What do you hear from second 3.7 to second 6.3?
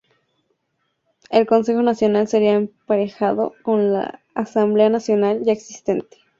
la Asamblea Nacional ya existente.